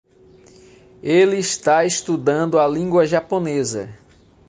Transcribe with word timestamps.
Ele 1.03 1.37
está 1.37 1.85
estudando 1.85 2.57
a 2.57 2.67
língua 2.67 3.05
Japonesa. 3.05 3.95